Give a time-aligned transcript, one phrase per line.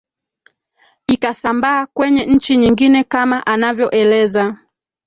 [1.07, 4.57] ikasambaa kwenye nchi nyingine kama anavyoeleza